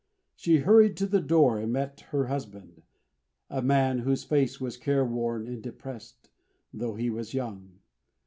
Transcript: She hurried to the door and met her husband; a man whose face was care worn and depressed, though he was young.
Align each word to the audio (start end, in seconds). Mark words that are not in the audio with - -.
She 0.35 0.57
hurried 0.57 0.97
to 0.97 1.05
the 1.05 1.21
door 1.21 1.59
and 1.59 1.71
met 1.71 1.99
her 2.09 2.25
husband; 2.25 2.81
a 3.51 3.61
man 3.61 3.99
whose 3.99 4.23
face 4.23 4.59
was 4.59 4.75
care 4.75 5.05
worn 5.05 5.45
and 5.45 5.61
depressed, 5.61 6.31
though 6.73 6.95
he 6.95 7.11
was 7.11 7.35
young. 7.35 7.77